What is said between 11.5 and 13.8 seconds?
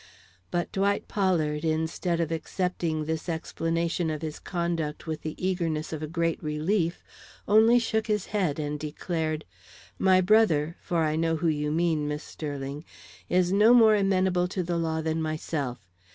mean, Miss Sterling is no